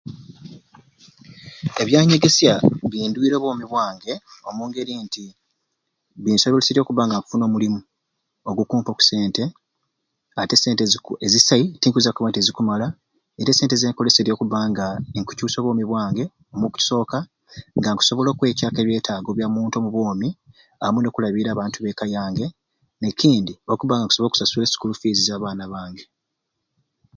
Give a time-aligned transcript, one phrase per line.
[1.81, 2.53] Ebyanyegesya
[2.89, 4.13] biyindwire obwomi bwange
[4.49, 5.25] omu ngeri nti
[6.23, 7.79] binsoboleserye okubba nga nkufuna omulimu
[8.49, 9.43] ogukumpa oku sente
[10.41, 11.11] ate esente eziku...
[11.25, 12.87] ezisai tinkwiza kukoba nti ezikumala
[13.37, 14.85] yete esente zenkoleserye okubba nga
[15.19, 16.23] nkucuusa obwomi bwange
[16.53, 17.17] omu kusooka
[17.77, 20.29] nga nkusobola okweikyaku ebyetaago bya muntu omu bwomi
[20.85, 22.45] amwei n'okulabiira abantu ab'eka yange
[22.99, 26.03] n'ekindi okusobola okubba nga nkusobola okusasula esukuulu fiizi z'abaana bange.